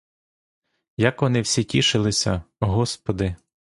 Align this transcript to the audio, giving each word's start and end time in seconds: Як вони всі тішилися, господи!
Як 0.97 1.21
вони 1.21 1.41
всі 1.41 1.63
тішилися, 1.63 2.43
господи! 2.59 3.35